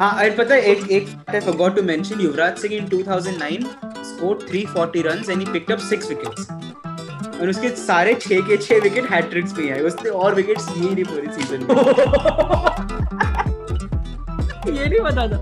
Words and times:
हाँ 0.00 0.28
पता 0.38 0.54
है 0.54 0.60
एक 0.60 0.90
एक 0.90 1.08
I 1.30 1.40
forgot 1.40 1.76
to 1.76 1.82
mention 1.82 2.20
Yuvraj 2.20 2.56
Singh 2.58 2.74
in 2.76 2.88
2009 2.90 3.64
scored 4.08 4.40
340 4.48 5.02
runs 5.06 5.28
and 5.28 5.38
he 5.42 5.46
picked 5.56 5.70
up 5.74 5.80
six 5.90 6.00
wickets. 6.12 6.40
और 7.40 7.48
उसके 7.48 7.68
सारे 7.70 8.14
छह 8.14 8.40
के 8.48 8.56
छह 8.56 8.80
विकेट 8.80 9.10
हैट्रिक्स 9.10 9.52
पे 9.52 9.70
आए। 9.70 9.80
उसने 9.80 10.10
और 10.10 10.34
विकेट्स 10.34 10.76
लिए 10.76 10.90
नहीं 10.90 11.04
पूरी 11.04 11.26
सीज़न 11.36 11.60
में। 11.60 11.76
ये 14.76 14.86
नहीं 14.86 15.00
पता 15.00 15.28
था। 15.28 15.38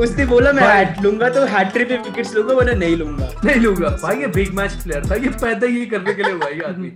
उसने 0.00 0.26
बोला 0.26 0.52
मैं 0.52 0.62
हैट 0.62 1.02
लूँगा 1.02 1.28
तो 1.28 1.44
हैट्रिक 1.44 1.88
पे 1.88 1.96
विकेट्स 1.96 2.34
लूँगा 2.34 2.54
वरना 2.54 2.72
नहीं 2.72 2.96
लूँगा। 2.96 3.28
नहीं 3.44 3.60
लूँगा। 3.60 3.88
भाई 4.02 4.20
ये 4.20 4.26
बिग 4.26 4.54
मैच 4.54 4.72
प्लेयर 4.72 5.10
था। 5.10 5.14
ये 5.14 5.28
पैदा 5.28 5.66
ही 5.66 5.86
करने 5.86 6.14
के 6.14 6.22
लिए 6.22 6.32
हुआ 6.32 6.48
ये 6.48 6.60
आदमी। 6.68 6.92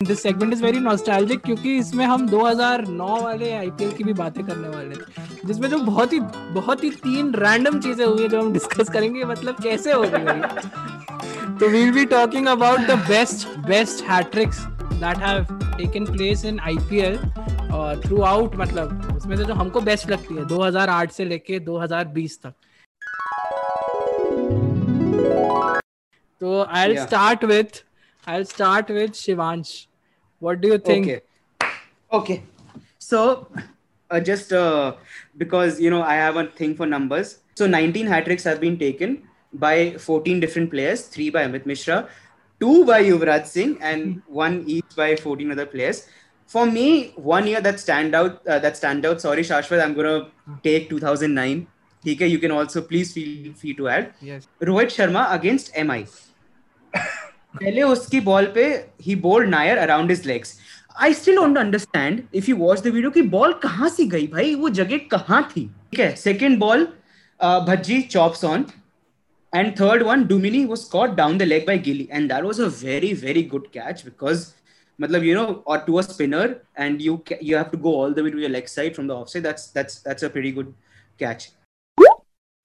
This 0.00 0.22
segment 0.22 0.52
is 0.52 0.62
very 0.64 0.78
nostalgic 0.80 1.40
क्योंकि 1.44 1.76
इसमें 1.78 2.04
हम 2.04 2.26
2009 2.28 3.20
वाले 3.22 3.50
आईपीएल 3.52 3.90
की 3.92 4.04
भी 4.04 4.12
बातें 4.12 4.42
करने 4.44 4.68
वाले 4.68 4.94
हैं 4.94 5.46
जिसमें 5.46 5.68
जो 5.70 5.78
बहुत 5.80 6.12
ही 6.12 6.20
बहुत 6.54 6.84
ही 6.84 6.90
तीन 7.02 7.32
रैंडम 7.34 7.78
चीज़ें 7.80 8.04
हुई 8.04 8.22
है 8.22 8.28
जो 8.28 8.40
हम 8.40 8.52
डिस्कस 8.52 8.90
करेंगे 8.90 9.24
मतलब 9.24 9.62
कैसे 9.62 9.92
हो 9.92 10.02
गई 10.14 11.58
तो 11.58 11.68
we'll 11.68 11.92
be 11.92 12.04
talking 12.12 12.46
about 12.48 12.80
the 12.80 12.96
best 13.08 13.46
best 13.66 14.04
hat tricks 14.04 14.60
that 14.94 15.18
have 15.18 15.44
taken 15.76 16.06
place 16.06 16.44
in 16.44 16.60
IPL 16.62 17.18
और 17.72 18.00
थ्रू 18.06 18.22
आउट 18.30 18.56
मतलब 18.56 19.14
उसमें 19.16 19.36
से 19.36 19.44
जो 19.44 19.54
हमको 19.54 19.80
बेस्ट 19.90 20.10
लगती 20.10 20.34
है 20.34 20.46
2008 20.48 21.12
से 21.12 21.24
लेके 21.24 21.60
2020 21.66 22.38
तक 22.42 22.54
तो 26.40 26.62
I 26.64 26.92
Yeah. 26.92 27.06
Start 27.06 27.44
with 27.44 27.82
I'll 28.24 28.44
start 28.44 28.90
with 28.90 29.12
Shivansh. 29.12 29.86
What 30.40 30.60
do 30.60 30.68
you 30.68 30.78
think? 30.78 31.06
Okay. 31.06 31.20
Okay. 32.12 32.42
So, 32.98 33.48
uh, 34.10 34.20
just 34.20 34.52
uh, 34.52 34.94
because 35.36 35.80
you 35.80 35.90
know 35.90 36.02
I 36.02 36.14
have 36.14 36.36
a 36.36 36.46
thing 36.46 36.74
for 36.74 36.86
numbers. 36.86 37.38
So 37.54 37.66
19 37.66 38.06
hat 38.06 38.24
tricks 38.24 38.44
have 38.44 38.60
been 38.60 38.78
taken 38.78 39.22
by 39.52 39.92
14 39.98 40.40
different 40.40 40.70
players, 40.70 41.02
three 41.02 41.28
by 41.30 41.46
Amit 41.46 41.66
Mishra, 41.66 42.08
two 42.58 42.86
by 42.86 43.02
Yuvraj 43.04 43.46
Singh, 43.46 43.76
and 43.82 44.14
hmm. 44.14 44.34
one 44.34 44.64
each 44.66 44.96
by 44.96 45.14
14 45.16 45.52
other 45.52 45.66
players. 45.66 46.08
For 46.46 46.66
me, 46.66 47.12
one 47.16 47.46
year 47.46 47.60
that 47.60 47.78
stand 47.78 48.14
out, 48.14 48.44
uh, 48.46 48.58
that 48.58 48.76
stand 48.76 49.04
out. 49.06 49.20
Sorry, 49.20 49.42
Shashwat, 49.42 49.82
I'm 49.82 49.94
gonna 49.94 50.30
hmm. 50.46 50.54
take 50.64 50.88
2009. 50.88 51.66
Okay, 52.08 52.26
you 52.26 52.38
can 52.38 52.50
also 52.50 52.80
please 52.80 53.12
feel 53.12 53.52
free 53.52 53.74
to 53.74 53.88
add. 53.88 54.14
Yes. 54.22 54.48
Rohit 54.60 54.88
Sharma 54.96 55.34
against 55.34 55.76
MI. 55.76 56.06
पहले 57.54 57.82
उसकी 57.82 58.20
ball 58.20 58.46
पे 58.54 58.64
ही 59.02 59.14
bowled 59.16 59.46
Nair 59.46 59.78
around 59.78 60.10
his 60.10 60.26
legs 60.26 60.58
I 61.00 61.14
still 61.14 61.36
don't 61.36 61.58
understand 61.58 62.22
if 62.34 62.50
you 62.50 62.56
watch 62.56 62.80
the 62.80 62.86
video 62.86 63.10
कि 63.10 63.22
ball 63.30 63.52
कहाँ 63.62 63.88
से 63.88 64.04
गई 64.06 64.26
भाई? 64.26 64.54
वो 64.54 64.68
जगह 64.70 64.98
कहाँ 65.10 65.42
थी? 65.50 65.64
ठीक 65.90 66.00
है 66.00 66.14
second 66.16 66.58
ball 66.60 66.86
Bhajji 67.68 68.00
chops 68.02 68.44
on 68.44 68.64
and 69.52 69.72
third 69.80 70.02
one 70.02 70.24
Duminy 70.26 70.64
was 70.64 70.88
caught 70.90 71.14
down 71.16 71.38
the 71.38 71.42
leg 71.42 71.66
by 71.66 71.78
Gilly 71.78 72.08
and 72.12 72.32
that 72.32 72.44
was 72.44 72.62
a 72.62 72.66
very 72.82 73.12
very 73.22 73.42
good 73.52 73.66
catch 73.72 74.02
because 74.04 74.46
मतलब 74.98 75.24
यू 75.24 75.34
नो 75.34 75.44
और 75.66 75.78
to 75.86 75.94
a 75.94 76.02
spinner 76.02 76.56
and 76.78 77.00
you 77.02 77.20
you 77.42 77.56
have 77.56 77.66
to 77.72 77.78
go 77.78 77.94
all 78.02 78.14
the 78.14 78.18
way 78.18 78.30
to 78.30 78.38
your 78.38 78.50
leg 78.50 78.66
side 78.68 78.94
from 78.94 79.08
the 79.08 79.12
off 79.12 79.28
side 79.28 79.44
that's 79.44 79.72
that's 79.74 80.02
that's 80.04 80.24
a 80.24 80.28
very 80.34 80.52
good 80.52 80.72
catch 81.20 81.50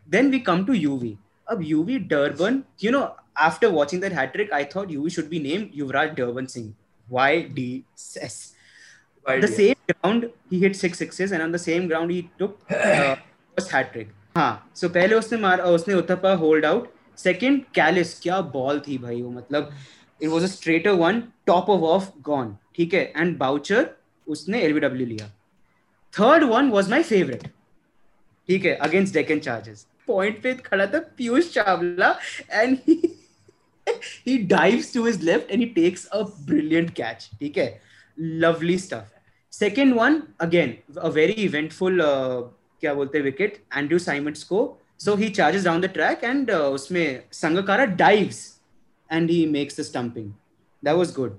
then 0.07 0.31
we 0.31 0.39
come 0.49 0.65
to 0.65 0.73
Yuvi 0.73 1.17
अब 1.47 1.61
Yuvi 1.63 1.99
Durban 2.11 2.61
you 2.83 2.91
know 2.91 3.03
after 3.36 3.70
watching 3.70 4.00
that 4.00 4.12
hat 4.12 4.32
trick 4.34 4.52
I 4.52 4.64
thought 4.64 4.88
UV 4.88 5.12
should 5.12 5.30
be 5.30 5.38
named 5.38 5.72
Yuvraj 5.72 6.14
Durban 6.14 6.48
Singh 6.48 6.74
YDS 7.08 8.54
the 9.26 9.48
same 9.48 9.76
ground 9.88 10.30
he 10.50 10.60
hit 10.60 10.76
six 10.76 10.98
sixes 10.98 11.32
and 11.32 11.42
on 11.42 11.52
the 11.52 11.58
same 11.58 11.86
ground 11.88 12.10
he 12.10 12.30
took 12.38 12.58
uh, 12.70 13.16
first 13.56 13.70
hat 13.70 13.92
trick 13.92 14.16
हाँ 14.36 14.72
सो 14.76 14.88
पहले 14.88 15.14
उसने 15.14 15.38
मार 15.38 15.60
उसने 15.60 15.94
uttapa 15.94 16.32
hold 16.40 16.64
out 16.66 16.88
second 17.18 17.62
Kallis 17.74 18.18
क्या 18.20 18.40
ball 18.52 18.80
थी 18.86 18.98
भाई 18.98 19.20
वो 19.22 19.30
मतलब 19.30 19.70
it 20.20 20.28
was 20.28 20.42
a 20.42 20.46
straighter 20.46 20.90
one 21.00 21.22
top 21.46 21.70
of 21.70 21.82
off 21.90 22.12
gone 22.26 22.56
ठीक 22.76 22.94
है 22.94 23.00
एंड 23.16 23.36
बाउचर 23.38 23.88
उसने 24.26 24.60
एलबीडब्ल्यू 24.64 25.06
लिया 25.06 25.26
third 26.14 26.44
one 26.50 26.70
was 26.70 26.90
my 26.90 27.02
favourite 27.02 27.46
ठीक 28.48 28.64
है 28.64 28.74
अगेंस्ट 28.88 29.14
डेकन 29.14 29.38
चार्जेस 29.48 29.86
पॉइंट 30.06 30.42
पे 30.42 30.54
खड़ा 30.64 30.86
था 30.94 30.98
Piyush 31.16 31.52
Chawla 31.52 32.14
and 32.50 32.78
he 34.26 34.38
dives 34.50 34.92
to 34.92 35.04
his 35.04 35.22
left 35.22 35.50
and 35.50 35.62
he 35.62 35.68
takes 35.74 36.06
a 36.12 36.24
brilliant 36.50 36.94
catch 37.00 37.28
ठीक 37.40 37.58
है 37.58 37.68
lovely 38.44 38.78
stuff 38.86 39.16
second 39.52 39.96
one 40.00 40.16
again 40.46 40.74
a 41.08 41.10
very 41.18 41.36
eventful 41.48 42.02
uh, 42.06 42.40
क्या 42.82 42.94
बोलते 42.94 43.18
हैं 43.18 43.24
विकेट 43.24 43.56
एंड्रयू 43.76 43.98
साइमंड्स 43.98 44.42
को 44.44 44.60
so 45.04 45.14
he 45.16 45.28
charges 45.38 45.64
down 45.64 45.80
the 45.80 45.86
track 45.94 46.24
and 46.24 46.50
उसमें 46.50 47.22
Sangakkara 47.32 47.84
dives 48.02 48.38
and 49.10 49.30
he 49.30 49.44
makes 49.46 49.80
the 49.80 49.82
stumping 49.84 50.30
that 50.82 50.94
was 50.96 51.12
good 51.14 51.38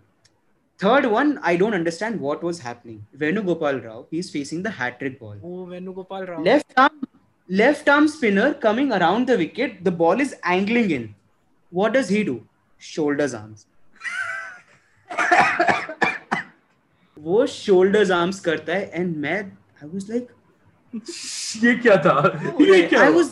third 0.79 1.05
one 1.05 1.37
I 1.43 1.57
don't 1.57 1.73
understand 1.73 2.19
what 2.21 2.43
was 2.43 2.59
happening 2.65 2.99
Venugopal 3.21 3.79
Rao 3.79 4.05
he 4.13 4.19
is 4.19 4.31
facing 4.33 4.63
the 4.63 4.73
hattrick 4.79 5.17
ball 5.21 5.39
Oh, 5.43 5.65
Venugopal 5.71 6.27
Rao. 6.29 6.43
left 6.49 6.79
arm 6.85 7.01
left 7.49 7.89
arm 7.95 8.07
spinner 8.07 8.47
coming 8.67 8.93
around 8.99 9.31
the 9.31 9.37
wicket 9.43 9.83
the 9.89 9.95
ball 10.03 10.25
is 10.27 10.35
angling 10.57 10.91
in 10.97 11.09
what 11.72 11.92
does 11.92 12.08
he 12.08 12.24
do? 12.24 12.40
Shoulders 12.80 13.34
arms. 13.34 13.66
वो 17.18 17.46
shoulders 17.46 18.10
arms 18.10 18.40
करता 18.40 18.72
है 18.72 18.92
and 19.00 19.16
मैं 19.16 19.52
I 19.84 19.86
was 19.94 20.04
like 20.10 20.26
ये 21.64 21.74
क्या 21.74 21.96
था? 21.96 22.14
ये 22.60 22.82
क्या 22.82 23.00
I 23.00 23.12
was 23.12 23.30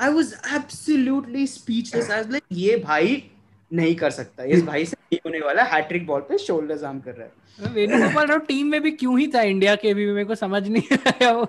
I 0.00 0.08
was 0.08 0.28
absolutely 0.58 1.46
speechless. 1.46 2.10
I 2.10 2.18
was 2.22 2.32
like 2.34 2.44
ये 2.52 2.76
भाई 2.76 3.30
नहीं 3.72 3.94
कर 3.96 4.10
सकता। 4.10 4.44
इस 4.44 4.64
भाई 4.64 4.84
से 4.84 4.96
नहीं 5.02 5.18
होने 5.26 5.40
वाला 5.46 5.62
हैट्रिक 5.62 6.06
बॉल 6.06 6.20
पे 6.20 6.38
shoulders 6.46 6.82
arm 6.82 7.04
कर 7.04 7.14
रहा 7.14 7.26
है। 7.26 7.32
वेणुगोपाल 7.74 8.26
राव 8.26 8.38
टीम 8.38 8.66
में 8.66 8.82
भी 8.82 8.90
क्यों 8.90 9.18
ही 9.18 9.26
था 9.28 9.42
इंडिया 9.42 9.74
के? 9.76 9.94
भी 9.94 10.06
मेरे 10.06 10.24
को 10.24 10.34
समझ 10.34 10.68
नहीं 10.68 10.96
आया 11.06 11.32
वो 11.32 11.44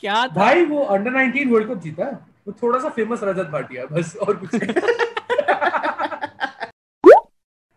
क्या 0.00 0.22
था? 0.22 0.34
भाई 0.34 0.64
वो 0.64 0.82
अंडर 0.82 1.10
19 1.10 1.52
वर्ल्ड 1.52 1.68
कप 1.68 1.82
जीता। 1.82 2.04
वो 2.48 2.52
थोड़ा 2.62 2.78
सा 2.80 2.88
फ़ेमस 2.88 3.20
रजत 3.22 3.50
भाटिया 3.50 3.84
बस 3.86 4.16
और 4.16 4.36
कुछ 4.36 4.50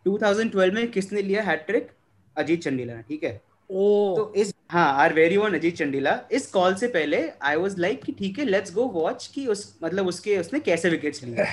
2012 0.08 0.74
में 0.74 0.92
किसने 0.92 1.22
लिया 1.22 1.44
हैट्रिक? 1.44 1.88
अजीत 2.38 2.62
चंडीला 2.62 2.94
ने 2.94 3.02
ठीक 3.02 3.24
है? 3.24 3.42
ओ। 3.72 4.16
तो 4.16 4.34
इस 4.36 4.54
हाँ 4.72 4.94
are 4.94 5.14
very 5.14 5.38
one 5.38 5.54
Ajit 5.54 5.76
Chandila 5.78 6.20
इस 6.32 6.48
कॉल 6.48 6.76
से 6.76 6.88
पहले 6.88 7.30
आई 7.42 7.56
वाज 7.56 7.80
लाइक 7.80 8.04
कि 8.04 8.12
ठीक 8.12 8.40
है 8.40 8.46
लेट्स 8.46 8.74
गो 8.74 8.86
वॉच 8.86 9.28
कि 9.28 9.48
उस 9.48 9.80
मतलब 9.84 10.08
उसके 10.08 10.38
उसने 10.38 10.60
कैसे 10.60 10.90
विकेट्स 10.90 11.24
लिए? 11.24 11.46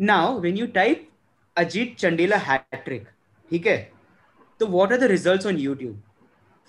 Now 0.00 0.40
when 0.40 0.56
you 0.56 0.66
type 0.66 1.08
Ajit 1.56 1.96
Chandila 1.98 2.36
hat trick 2.36 3.08
ठीक 3.50 3.66
है? 3.66 3.92
तो 4.60 4.66
what 4.66 4.92
are 4.92 4.98
the 4.98 5.02
results 5.02 5.46
on 5.46 5.56
YouTube? 5.56 5.94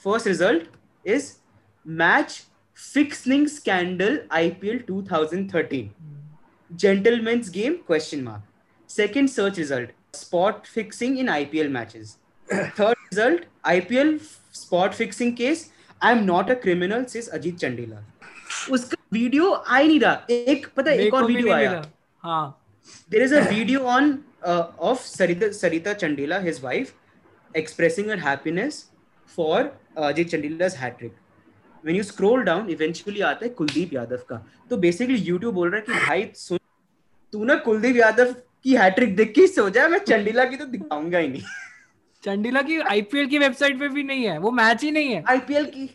First 0.03 0.27
result 0.27 0.63
is 1.05 1.31
match 1.87 2.41
fixing 2.93 3.47
scandal 3.47 4.19
IPL 4.37 4.81
2013 4.91 5.89
gentleman's 6.71 7.49
game 7.49 7.75
question 7.89 8.23
mark. 8.23 8.41
Second 8.89 9.29
search 9.29 9.57
result 9.57 9.89
spot 10.17 10.67
fixing 10.75 11.17
in 11.23 11.31
IPL 11.37 11.71
matches 11.77 12.17
third 12.79 12.97
result 13.11 13.47
IPL 13.75 14.11
spot 14.63 14.99
fixing 15.01 15.33
case 15.35 15.63
I'm 16.01 16.25
not 16.25 16.53
a 16.57 16.59
criminal 16.67 17.07
says 17.15 17.29
Ajit 17.39 17.57
Chandila 17.59 18.03
उसका 18.71 19.01
video 19.13 19.49
आ 19.51 19.77
ही 19.77 19.87
नहीं 19.87 19.99
रहा 19.99 20.25
एक 20.53 20.67
पता 20.77 20.91
एक 20.91 21.13
और 21.13 21.25
video 21.25 21.53
आया 21.53 21.81
हाँ 22.23 22.45
there 23.11 23.21
is 23.21 23.31
a 23.31 23.41
video 23.43 23.85
on 23.87 24.09
uh, 24.43 24.67
of 24.79 24.99
Sarita 24.99 25.49
Sarita 25.49 25.95
Chandila, 25.95 26.41
his 26.41 26.61
wife, 26.61 26.93
expressing 27.55 28.09
her 28.09 28.17
happiness 28.17 28.85
for 29.25 29.71
uh, 29.97 30.01
Ajit 30.01 30.29
Chandila's 30.29 30.75
hat 30.75 30.99
trick. 30.99 31.13
When 31.83 31.95
you 31.95 32.03
scroll 32.03 32.43
down, 32.43 32.69
eventually 32.69 33.21
आता 33.21 33.45
है 33.45 33.49
कुलदीप 33.57 33.93
यादव 33.93 34.25
का 34.29 34.41
तो 34.69 34.77
बेसिकली 34.77 35.19
YouTube 35.25 35.53
बोल 35.53 35.69
रहा 35.69 35.79
है 35.79 35.85
कि 35.85 36.05
भाई 36.05 36.29
सुन 36.35 36.59
तू 37.33 37.43
ना 37.45 37.55
कुलदीप 37.65 37.95
यादव 37.95 38.33
की 38.65 38.75
हैट्रिक 38.75 39.15
देख 39.15 39.33
के 39.35 39.47
सो 39.47 39.69
जा 39.77 39.87
मैं 39.87 39.99
चंडीला 40.09 40.45
की 40.51 40.57
तो 40.57 40.65
दिखाऊँगा 40.65 41.17
ही 41.17 41.27
नहीं 41.27 41.41
चंडीला 42.23 42.61
की 42.69 42.79
आईपीएल 42.91 43.27
की 43.29 43.39
वेबसाइट 43.39 43.79
पे 43.79 43.87
भी 43.95 44.03
नहीं 44.03 44.23
है 44.25 44.37
वो 44.45 44.51
मैच 44.59 44.83
ही 44.83 44.91
नहीं 44.91 45.13
है 45.13 45.23
आईपीएल 45.29 45.65
की 45.75 45.89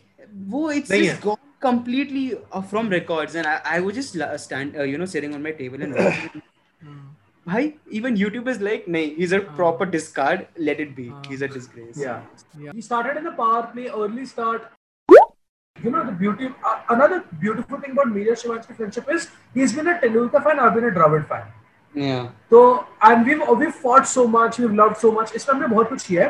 वो 0.51 0.71
इट्स 0.71 0.91
है। 0.91 1.35
completely 1.63 2.21
uh, 2.57 2.61
from 2.69 2.87
records 2.91 3.35
and 3.39 3.47
I, 3.49 3.57
I 3.71 3.79
was 3.81 3.97
just 3.97 4.15
stand 4.43 4.77
uh, 4.77 4.85
you 4.91 5.01
know 5.01 5.07
sitting 5.11 5.35
on 5.39 5.43
my 5.47 5.51
table 5.57 5.83
and 5.87 6.39
भाई 7.47 7.73
even 7.99 8.17
YouTube 8.21 8.49
is 8.53 8.63
like 8.67 8.87
नहीं 8.95 9.11
he's 9.17 9.35
a 9.37 9.41
proper 9.59 9.87
discard 9.91 10.41
let 10.69 10.81
it 10.85 10.95
be 10.95 11.05
he's 11.27 11.45
a 11.47 11.51
disgrace 11.57 12.01
Yeah. 12.05 12.23
Yeah. 12.63 12.73
He 12.79 12.85
started 12.87 13.21
in 13.21 13.29
the 13.29 13.35
power 13.43 13.61
play, 13.75 13.87
early 14.01 14.25
start. 14.31 14.67
You 15.77 15.91
know 15.93 16.03
the 16.09 16.17
beauty. 16.25 16.49
Uh, 16.71 16.75
another 16.95 17.23
beautiful 17.45 17.79
thing 17.85 17.97
about 17.97 18.11
me 18.17 18.27
and 18.29 18.65
friendship 18.81 19.15
is 19.17 19.29
he's 19.55 19.73
been 19.73 19.87
a 19.87 19.95
Tendulkar 20.03 20.43
fan, 20.43 20.59
I've 20.59 20.75
been 20.75 20.85
a 20.85 20.91
Dravid 20.97 21.27
fan. 21.27 21.47
तो 22.51 22.61
and 23.05 23.25
we 23.25 23.35
we 23.35 23.67
fought 23.83 24.05
so 24.05 24.25
much 24.27 24.59
we 24.59 24.67
love 24.75 24.93
so 25.01 25.11
much 25.11 25.31
इस 25.35 25.43
पर 25.43 25.67
बहुत 25.67 25.89
कुछ 25.89 26.05
किया 26.07 26.25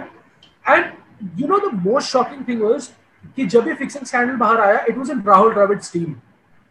and 0.65 0.91
you 1.39 1.47
know 1.47 1.59
the 1.59 1.73
most 1.85 2.11
shocking 2.11 2.47
thing 2.47 2.61
was 2.61 2.89
कि 3.35 3.45
जब 3.45 3.67
ये 3.67 3.73
fixing 3.73 4.05
scandal 4.05 4.35
बाहर 4.35 4.61
आया 4.61 4.83
it 4.89 4.97
was 4.97 5.11
in 5.11 5.23
Rahul 5.27 5.53
Dravid 5.53 5.79
team 5.93 6.15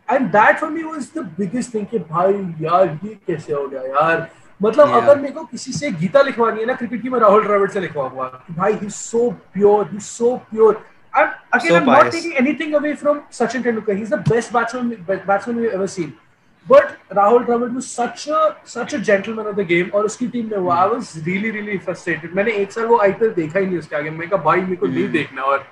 and 0.09 0.31
that 0.33 0.59
for 0.59 0.71
me 0.71 0.83
was 0.83 1.11
the 1.17 1.27
biggest 1.39 1.75
thing 1.75 1.87
कि 1.87 1.99
भाई 1.99 2.35
यार 2.61 2.99
ये 3.05 3.19
कैसे 3.27 3.53
हो 3.53 3.67
गया 3.69 3.83
यार 3.83 4.29
मतलब 4.63 4.89
yeah. 4.89 5.03
अगर 5.03 5.19
मेरे 5.19 5.33
को 5.35 5.45
किसी 5.45 5.73
से 5.73 5.91
गीता 5.91 6.23
लिखवानी 6.23 6.61
है 6.61 6.67
ना 6.67 6.75
क्रिकेट 6.75 7.03
की 7.03 7.11
मैं 7.11 7.21
राहुल 7.21 7.45
द्रविड 7.45 7.71
से 7.71 7.81
लिखवा 7.81 8.09
हुआ 8.09 8.27
भाई 8.51 8.73
ही 8.73 8.91
so 8.91 9.31
pure 9.53 9.89
he 9.93 10.01
so 10.01 10.37
pure 10.51 10.83
I'm, 11.15 11.31
again, 11.53 11.69
so 11.69 11.77
I'm 11.77 11.87
not 11.87 12.13
taking 12.13 12.37
anything 12.37 12.75
away 12.75 12.95
from 12.95 13.23
Sachin 13.31 13.63
Tendulkar. 13.63 13.97
He's 13.97 14.11
the 14.11 14.19
best 14.19 14.53
batsman, 14.53 15.05
batsman 15.27 15.57
we've 15.57 15.73
ever. 15.73 15.87
But 16.69 16.97
Rahul 17.19 17.47
Dravid 17.47 17.75
was 17.75 17.87
such 17.91 18.27
a 18.29 18.41
such 18.73 18.93
a 18.93 18.99
gentleman 19.11 19.47
of 19.53 19.57
the 19.57 19.65
game 19.65 19.91
और 19.95 20.05
उसकी 20.05 20.27
team 20.35 20.51
में 20.51 20.57
हुआ 20.59 20.77
I 20.83 20.87
was 20.95 21.13
really 21.29 21.51
really 21.59 21.79
frustrated. 21.87 22.35
मैंने 22.37 22.53
एक 22.63 22.73
साल 22.73 22.85
वो 22.87 22.99
IPL 23.07 23.35
देखा 23.37 23.59
ही 23.59 23.67
नहीं 23.67 23.79
उसके 23.79 23.97
आगे 23.97 24.11
मैं 24.19 24.29
कहा 24.29 24.43
भाई 24.45 24.61
मेरे 24.61 24.77
को 24.77 24.87
नहीं 24.87 25.05
Hmm. 25.05 25.13
देखना 25.13 25.43
और 25.43 25.65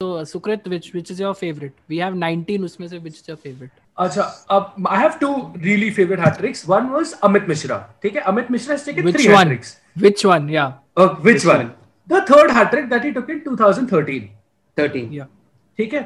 So 0.00 0.08
uh, 0.16 0.24
Sukrit, 0.30 0.66
which 0.72 0.84
which 0.94 1.08
is 1.12 1.20
your 1.20 1.34
favorite? 1.38 1.72
We 1.92 1.96
have 2.04 2.16
19 2.18 2.64
उसमें 2.64 2.86
से 2.88 2.98
which 3.06 3.16
is 3.20 3.28
your 3.28 3.36
favorite? 3.46 3.70
अच्छा 4.04 4.22
अब 4.56 4.84
I 4.96 4.98
have 5.00 5.18
two 5.22 5.30
really 5.64 5.88
favorite 5.96 6.20
hat 6.24 6.38
tricks. 6.42 6.60
One 6.72 6.90
was 6.96 7.14
Amit 7.28 7.48
Mishra. 7.52 7.78
ठीक 8.02 8.16
है 8.16 8.22
Amit 8.32 8.52
Mishra 8.56 8.76
has 8.76 8.84
taken 8.88 9.08
Which 9.08 9.16
three 9.16 9.32
hat 9.36 9.48
tricks. 9.48 9.72
Which 10.06 10.24
one? 10.32 10.46
Yeah. 10.56 10.76
Uh, 10.96 11.08
which 11.08 11.24
Which 11.28 11.46
one? 11.52 11.64
one? 11.64 11.72
The 12.14 12.20
third 12.30 12.52
hat 12.58 12.70
trick 12.76 12.88
that 12.92 13.08
he 13.08 13.12
took 13.18 13.32
in 13.36 13.40
2013. 13.48 14.30
13 14.76 15.12
Yeah. 15.18 15.28
ठीक 15.78 15.94
है 15.94 16.04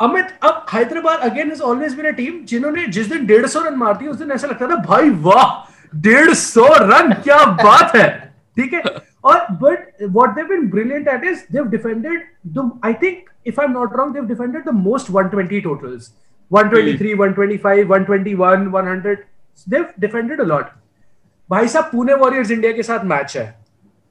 अमित 0.00 0.26
अब 0.42 0.64
Hyderabad 0.72 1.18
again 1.30 1.52
is 1.52 1.62
always 1.62 1.94
been 1.96 2.06
a 2.06 2.10
team 2.16 2.44
जिन्होंने 2.46 2.86
जिस 2.96 3.06
दिन 3.08 3.26
डेढ़ 3.26 3.46
सौ 3.46 3.60
run 3.60 3.74
मारती 3.78 4.04
है 4.04 4.10
उस 4.10 4.16
दिन 4.18 4.30
ऐसा 4.32 4.46
लगता 4.48 4.68
था 4.68 4.76
भाई 4.88 5.10
वाह 5.26 5.52
डेढ़ 5.92 6.32
सौ 6.34 6.66
रन 6.82 7.12
क्या 7.24 7.44
बात 7.62 7.94
है। 7.96 8.08
ठीक 8.56 8.74
है? 8.74 8.82
और 9.24 9.46
but 9.62 10.02
what 10.02 10.34
they've 10.34 10.46
been 10.46 10.68
brilliant 10.70 11.08
at 11.08 11.24
is 11.24 11.38
they've 11.52 11.64
defended 11.68 12.22
the 12.46 12.70
I 12.84 12.94
think 13.02 13.30
if 13.46 13.60
I 13.60 13.66
am 13.66 13.72
not 13.72 13.96
wrong 13.96 14.14
they've 14.14 14.24
defended 14.26 14.64
the 14.64 14.74
most 14.74 15.10
120 15.12 15.62
totals 15.64 16.12
123 16.50 17.14
125 17.20 17.84
121 17.90 18.68
100 18.74 19.16
they've 19.66 19.86
defended 20.00 20.40
a 20.40 20.44
lot 20.44 20.64
भाई 21.50 21.68
साहब 21.68 21.90
पुणे 21.92 22.14
वॉरियर्स 22.14 22.50
इंडिया 22.50 22.72
के 22.72 22.82
साथ 22.82 23.04
मैच 23.04 23.36
है। 23.36 23.46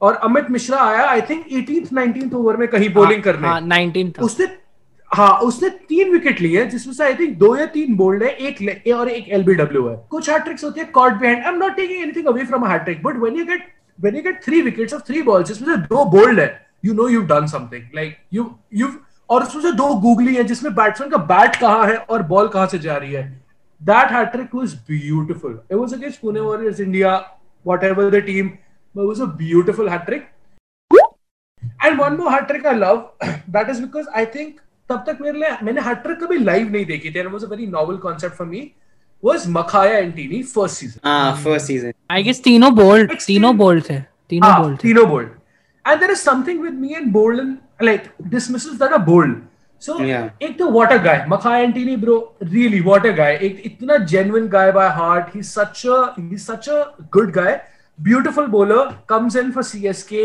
और 0.02 0.14
अमित 0.24 0.50
मिश्रा 0.52 0.78
आया 0.84 1.06
I 1.10 1.22
think 1.22 1.46
18th 1.48 1.94
19th 1.98 2.34
over 2.36 2.58
में 2.58 2.68
कहीं 2.68 2.90
bowling 2.94 3.24
करने। 3.24 3.48
हाँ 3.48 3.62
19 3.62 4.12
था। 4.18 4.24
उसने 4.26 4.46
हाँ 5.16 5.32
उसने 5.48 5.70
तीन 5.90 6.12
विकेट 6.12 6.40
लिए 6.42 6.66
जिसमें 6.66 6.94
से 6.94 7.04
आई 7.04 7.14
थिंक 7.16 7.38
दो 7.38 7.56
या 7.58 7.66
तीन 7.74 7.96
बोल्ड 7.96 8.24
है, 8.24 8.30
एक 8.30 8.88
और 8.96 9.10
एक 9.10 9.28
एलबीडब्ल्यू 9.30 9.88
है। 9.88 9.96
कुछ 10.10 10.30
हैट्रिक्स 10.30 10.64
होती 10.64 10.80
है 10.80 10.86
caught 10.94 11.14
behind 11.20 11.44
I 11.44 11.52
am 11.52 11.58
not 11.60 11.76
taking 11.76 12.02
anything 12.02 12.28
away 12.28 12.46
from 12.46 12.64
a 12.66 12.70
hat trick 12.72 13.04
but 13.04 13.18
when 13.18 13.38
you 13.38 13.46
get 13.46 13.68
when 14.00 14.16
you 14.16 14.22
get 14.24 14.44
three 14.44 14.62
wickets 14.62 14.94
off 14.94 15.02
three 15.08 15.22
balls 15.22 15.48
जिसमें 15.48 15.74
से 15.76 15.82
दो 15.84 16.06
बोल्ड 16.12 16.40
है 16.40 16.50
you 16.86 16.94
know 16.94 17.08
you 17.10 17.22
done 17.34 17.48
something 17.48 17.84
like 17.96 18.18
you 18.34 18.50
you 18.76 18.88
और 19.30 19.44
उसमें 19.44 19.62
से 19.62 19.72
दो 19.72 19.94
googly 20.00 20.36
है, 20.36 20.44
जिसमें 20.44 20.74
बैट्समैन 20.76 21.10
का 21.12 21.18
बैट 21.18 21.56
कहाँ 21.56 21.86
है 21.88 21.96
और 21.98 22.24
बॉल 22.34 22.48
कहाँ 22.48 22.68
से 22.68 22.80
जा 22.80 22.98
रही 22.98 23.14
है। 23.14 23.24
That 23.82 24.12
hat trick 24.12 24.56
was 24.56 24.74
beautiful 24.90 25.60
it 25.72 25.78
was 25.78 25.94
against 25.94 26.22
Pune 26.22 26.40
warriors 26.40 26.80
India 26.80 27.22
whatever 27.66 28.06
the 28.14 28.20
team, 28.24 28.48
but 28.96 29.04
it 29.04 29.10
was 29.10 29.20
a 29.24 29.26
beautiful 29.42 29.90
hat 29.90 30.02
trick 30.08 30.24
and 31.88 32.02
one 32.02 32.18
more 32.18 32.32
hat 32.32 32.50
trick 32.50 32.66
I 32.72 32.74
love, 32.80 32.98
that 33.56 33.70
is 33.74 33.80
because 33.84 34.10
I 34.22 34.24
think 34.34 34.58
तब 34.94 35.04
तक 35.10 35.22
मेरे 35.22 35.38
लिए 35.40 35.58
मैंने 35.64 35.82
trick 35.90 36.16
कभी 36.24 36.38
live 36.46 36.72
नहीं 36.72 36.86
देखी 36.86 37.12
थी 37.12 37.20
a 37.44 37.52
very 37.58 37.68
novel 37.76 38.00
concept 38.08 38.42
for 38.42 38.50
me 38.56 38.64
was 39.28 39.46
Makhaya 39.56 40.00
and 40.06 40.16
Tini 40.16 40.42
first 40.56 40.82
season 40.84 41.02
हाँ 41.06 41.44
first 41.44 41.72
season 41.72 41.94
I 42.18 42.22
guess 42.28 42.42
तीनों 42.48 42.74
bold 42.82 43.14
Extreme- 43.16 43.28
तीनों 43.28 43.56
bold 43.64 43.90
थे 43.90 44.00
तीनों 44.34 44.50
ah, 44.50 44.60
bold 44.62 44.78
थे 44.78 44.88
Tino 44.88 45.06
bold 45.14 45.30
and 45.86 46.02
there 46.04 46.12
is 46.16 46.22
something 46.28 46.62
with 46.66 46.76
me 46.86 46.94
and 47.02 47.12
bold 47.18 47.44
and 47.44 47.88
like 47.90 48.10
dismissals 48.36 48.78
that 48.84 48.96
are 48.98 49.02
bold 49.10 49.42
so 49.88 49.96
Yeah. 50.10 50.28
एक 50.48 50.58
तो 50.60 50.68
what 50.78 50.96
a 50.96 51.00
guy 51.08 51.16
Makhaya 51.36 51.64
and 51.70 51.78
Tini 51.80 51.96
bro 52.04 52.18
really 52.58 52.82
what 52.90 53.08
a 53.12 53.14
guy 53.22 53.32
एक 53.50 53.62
इतना 53.72 53.98
genuine 54.14 54.50
guy 54.58 54.66
by 54.80 54.88
heart 55.00 55.34
he's 55.38 55.54
such 55.60 55.86
a 55.98 56.02
he's 56.20 56.46
such 56.52 56.70
a 56.78 56.80
good 57.18 57.34
guy 57.40 57.52
beautiful 58.10 58.48
bowler 58.58 58.84
comes 59.14 59.36
in 59.44 59.52
for 59.58 59.66
CSK 59.72 60.22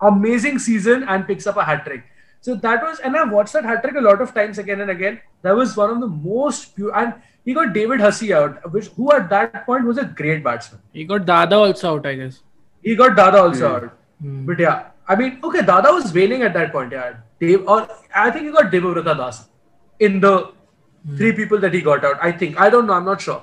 amazing 0.00 0.58
season 0.58 1.04
and 1.08 1.26
picks 1.26 1.46
up 1.46 1.56
a 1.56 1.64
hat 1.64 1.84
trick. 1.84 2.08
So 2.42 2.54
that 2.62 2.82
was, 2.82 2.98
and 3.00 3.16
I 3.16 3.24
watched 3.32 3.52
that 3.54 3.64
hat 3.64 3.82
trick 3.82 3.96
a 3.96 4.00
lot 4.06 4.20
of 4.20 4.34
times 4.34 4.58
again 4.58 4.80
and 4.84 4.90
again. 4.90 5.20
That 5.42 5.56
was 5.56 5.76
one 5.80 5.90
of 5.90 6.00
the 6.00 6.08
most 6.08 6.74
pure, 6.76 6.94
and 7.02 7.14
he 7.44 7.54
got 7.58 7.72
David 7.72 8.00
Hussey 8.00 8.32
out, 8.38 8.56
which 8.72 8.88
who 8.96 9.10
at 9.12 9.28
that 9.34 9.64
point 9.66 9.84
was 9.90 9.98
a 9.98 10.04
great 10.22 10.42
batsman. 10.46 10.80
he 10.92 11.04
got 11.12 11.24
Dada 11.26 11.56
also 11.56 11.92
out 11.96 12.06
I 12.12 12.14
guess 12.22 12.40
He 12.88 12.96
got 13.02 13.16
Dada 13.20 13.38
also 13.42 13.68
out, 13.74 13.84
Hmm. 14.24 14.44
but 14.48 14.58
yeah, 14.64 14.80
I 15.08 15.16
mean, 15.20 15.38
okay, 15.50 15.62
Dada 15.70 15.92
was 15.92 16.12
wailing 16.18 16.42
at 16.48 16.52
that 16.58 16.72
point. 16.72 16.92
Yeah, 16.98 17.14
Dave, 17.44 17.68
or 17.76 17.78
I 18.24 18.26
think 18.32 18.46
he 18.46 18.52
got 18.58 18.72
Devavrata 18.74 19.16
Das 19.22 19.40
in 20.08 20.20
the 20.26 20.34
three 21.16 21.32
people 21.40 21.58
that 21.66 21.74
he 21.80 21.80
got 21.92 22.04
out. 22.10 22.18
I 22.30 22.32
think 22.42 22.60
I 22.66 22.70
don't 22.76 22.86
know, 22.92 22.98
I'm 23.00 23.04
not 23.12 23.20
sure, 23.30 23.42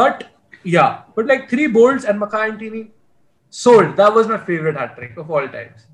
but 0.00 0.26
yeah, 0.64 0.90
but 1.14 1.26
like 1.26 1.48
three 1.54 1.66
bolts 1.78 2.04
and 2.12 2.20
Makai 2.26 2.48
and 2.50 2.58
Tini 2.58 2.82
sold. 3.50 3.96
That 3.96 4.14
was 4.20 4.28
my 4.36 4.38
favorite 4.52 4.76
hat 4.84 4.96
trick 4.96 5.16
of 5.16 5.30
all 5.30 5.48
times. 5.56 5.86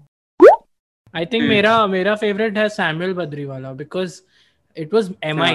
I 1.14 1.24
think 1.24 1.42
Hmm. 1.42 1.48
मेरा 1.48 1.86
मेरा 1.86 2.14
favorite 2.18 2.56
है 2.58 2.68
Samuel 2.68 3.12
बद्रीवाला 3.14 3.72
because 3.76 4.20
it 4.76 4.94
was 4.94 5.10
MI 5.32 5.54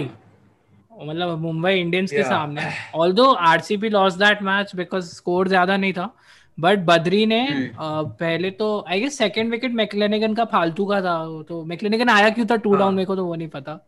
मतलब 1.01 1.39
Mumbai 1.39 1.73
Indians 1.79 2.11
के. 2.11 2.23
सामने. 2.23 2.61
Although 2.95 3.31
RCB 3.49 3.89
lost 3.89 4.17
that 4.19 4.41
match 4.43 4.75
because 4.75 5.13
score 5.15 5.47
ज़्यादा 5.47 5.77
नहीं 5.77 5.93
था 5.93 6.09
बट 6.57 6.79
बद्री 6.85 7.25
ने 7.25 7.47
पहले 7.79 8.49
तो 8.51 8.67
I 8.89 8.99
guess 9.01 9.17
second 9.17 9.51
wicket 9.51 9.71
McClenaghan 9.73 10.33
का 10.33 10.45
फालतू 10.45 10.85
का 10.85 11.01
था 11.01 11.15
तो. 11.49 11.63
मैकलेनिगन 11.65 12.09
आया 12.09 12.29
क्यों 12.29 12.45
था? 12.45 12.55
टू 12.55 12.75
डाउन 12.75 12.95
मेरे 12.95 13.05
को 13.05 13.15
तो 13.15 13.25
वो 13.25 13.35
नहीं 13.35 13.47
पता. 13.55 13.79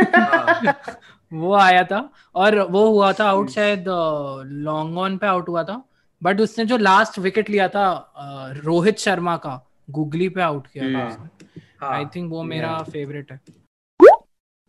वो 1.32 1.54
आया 1.54 1.82
था 1.84 2.08
और 2.34 2.60
वो 2.60 2.88
हुआ 2.90 3.12
था 3.12 3.28
आउट 3.30 3.50
शायद 3.50 3.84
लॉन्ग 3.88 4.98
ऑन 4.98 5.16
पे 5.18 5.26
आउट 5.26 5.48
हुआ 5.48 5.62
था. 5.64 5.82
बट 6.22 6.40
उसने 6.40 6.64
जो 6.64 6.76
लास्ट 6.76 7.18
विकेट 7.18 7.50
लिया 7.50 7.68
था 7.68 8.14
रोहित 8.64 8.98
शर्मा 8.98 9.36
का 9.36 9.64
गूगली 9.88 10.28
पे 10.28 10.40
आउट 10.42 10.66
किया 10.66 10.92
था 10.94 11.94
आई 11.94 12.04
थिंक 12.14 12.30
वो 12.30 12.42
मेरा 12.44 12.76
फेवरेट 12.92 13.32
है। 13.32 13.40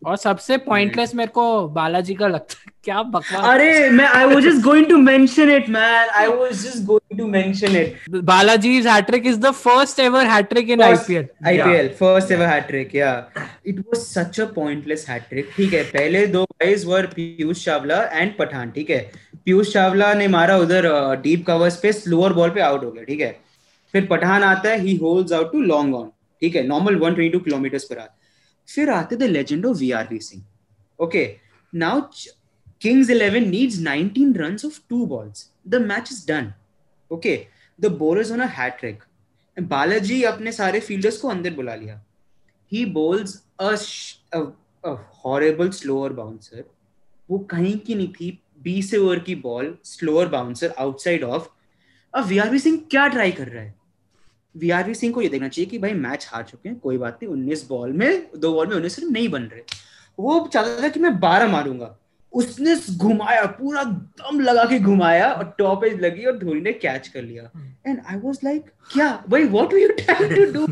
और 0.02 0.16
सबसे 0.16 0.56
पॉइंटलेस 0.58 1.14
मेरे 1.14 1.30
को 1.30 1.42
बालाजी 1.68 2.14
का 2.14 2.26
लगता 2.28 2.54
है। 2.58 2.72
क्या 2.84 3.02
बकवास 3.04 3.44
अरे 3.46 3.88
मैं 3.90 4.04
I 4.06 4.24
was 4.26 4.42
just 4.44 4.62
going 4.64 4.86
to 4.88 4.96
mention 4.98 5.50
it 5.50 5.68
man 5.70 6.08
I 6.20 6.26
was 6.28 6.52
just 6.62 6.84
going 6.86 7.18
to 7.18 7.26
mention 7.26 7.76
it 7.76 8.08
Balaji 8.24 8.76
is 8.78 8.88
hattrick 8.88 9.26
is 9.26 9.38
the 9.40 9.50
first 9.56 10.00
ever 10.00 10.26
hattrick 10.26 10.70
in 10.70 10.82
IPL 10.82 11.26
IPL 11.46 11.88
first 11.98 12.32
ever 12.32 12.46
hattrick 12.46 12.94
या 12.94 13.12
it 13.66 13.80
was 13.80 14.00
such 14.02 14.40
a 14.40 14.44
pointless 14.54 15.06
hattrick 15.08 15.50
ठीक 15.56 15.74
है। 15.74 15.82
पहले 15.90 16.26
दो 16.28 16.44
guys 16.62 16.86
were 16.86 17.06
Piyush 17.16 17.64
Chawla 17.64 18.02
and 18.12 18.36
Pathan 18.38 18.70
ठीक 18.70 18.90
है। 18.90 19.00
पीयूष 19.44 19.72
चावला 19.72 20.12
ने 20.14 20.28
मारा 20.28 20.56
उधर 20.58 20.88
डीप 21.22 21.46
कवर्स 21.46 21.76
पे 21.82 21.92
स्लोअर 21.92 22.32
बॉल 22.32 22.50
पे 22.50 22.60
आउट 22.60 22.84
हो 22.84 22.90
गया 22.90 23.04
ठीक 23.04 23.20
है। 23.20 23.32
फिर 23.92 24.06
पठान 24.06 24.42
आता 24.42 24.70
है 24.70 24.80
ही 24.80 24.96
holds 24.96 25.32
out 25.32 25.52
to 25.52 25.60
long 25.60 25.94
on 25.94 26.08
ठीक 26.42 26.56
है 26.56 26.66
नॉर्मल 26.66 26.98
122 26.98 27.44
किलोमीटर 27.44 27.78
पर 27.78 27.98
आवर 27.98 28.08
फिर 28.68 28.90
आते 28.90 29.16
the 29.16 29.22
legend 29.22 29.66
of 29.66 29.78
VRV 29.78 30.18
Singh 30.18 30.44
okay 30.98 31.36
now 31.74 32.00
Kings 32.80 33.10
11 33.10 33.46
needs 33.46 33.80
19 33.82 34.36
runs 34.40 34.64
off 34.66 34.80
two 34.88 35.06
balls 35.06 35.50
match 35.86 36.10
is 36.10 36.24
done. 36.24 36.54
Okay, 37.10 37.48
the 37.78 37.90
bowlers 37.90 38.30
on 38.30 38.40
a 38.40 38.46
hat 38.46 38.78
trick 38.78 39.06
Balaji 39.56 40.22
अपने 40.22 40.52
सारे 40.52 40.80
fielders 40.80 41.16
को 41.16 41.28
अंदर 41.28 41.54
बुला 41.54 41.74
लिया. 41.74 42.00
He 42.72 42.84
bowls 42.84 43.42
a 43.60 43.74
horrible 45.24 45.70
slower 45.70 46.12
bouncer 46.12 46.64
वो 47.30 47.38
कहीं 47.38 47.78
की 47.78 47.94
नहीं 47.94 48.08
थी 48.08 48.42
20 48.66 48.94
ओवर 48.98 49.18
की 49.18 49.34
ball 49.34 49.76
slower 49.84 50.28
bouncer 50.28 50.74
outside 50.78 51.24
off 51.24 51.48
अब 52.14 52.24
वीआरवी 52.24 52.58
सिंह 52.58 52.78
क्या 52.90 53.06
ट्राई 53.06 53.32
कर 53.32 53.48
रहा 53.48 53.62
है? 53.62 53.74
वीआरवी 54.54 54.94
सिंह 54.94 55.12
को 55.14 55.22
ये 55.22 55.28
देखना 55.28 55.48
चाहिए 55.48 55.70
कि 55.70 55.78
भाई 55.78 55.92
मैच 55.94 56.28
हार 56.30 56.42
चुके 56.42 56.68
हैं 56.68 56.78
कोई 56.78 56.98
बात 56.98 57.18
नहीं 57.22 57.32
19 57.34 57.68
बॉल 57.68 57.92
में 57.92 58.26
दो 58.36 58.52
बॉल 58.54 58.66
में 58.66 58.76
19 58.76 58.98
रन 59.00 59.12
नहीं 59.12 59.28
बन 59.28 59.42
रहे। 59.42 59.62
वो 60.18 60.48
चाहता 60.52 60.82
था 60.82 60.88
कि 60.88 61.00
मैं 61.00 61.18
12 61.20 61.48
मारूँगा। 61.48 61.96
उसने 62.32 62.74
घुमाया 62.96 63.44
पूरा 63.52 63.82
दम 63.84 64.40
लगा 64.40 64.64
के 64.64 64.78
घुमाया 64.78 65.30
और 65.32 65.54
टॉप 65.58 65.84
एज 65.84 66.00
लगी 66.00 66.24
और 66.24 66.38
धोनी 66.38 66.60
ने 66.60 66.72
कैच 66.72 67.08
कर 67.08 67.22
लिया। 67.22 67.50
एंड 67.86 68.00
आई 68.06 68.16
वाज 68.16 68.38
लाइक 68.44 68.64
क्या? 68.92 69.08
भाई 69.28 69.44
what 69.44 69.72
were 69.72 69.78
you 69.78 69.88
trying 69.88 70.34
to 70.36 70.44
do 70.52 70.66